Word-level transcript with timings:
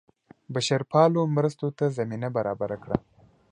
بشرپالو 0.53 1.21
مرستو 1.35 1.67
ته 1.77 1.85
زمینه 1.97 2.27
برابره 2.37 2.77
کړه. 2.83 2.97